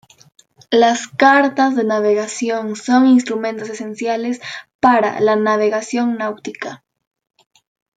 Las 0.71 1.07
cartas 1.09 1.75
de 1.75 1.83
navegación 1.83 2.75
son 2.75 3.05
instrumentos 3.05 3.69
esenciales 3.69 4.41
para 4.79 5.19
la 5.19 5.35
navegación 5.35 6.15
náutica. 6.15 6.83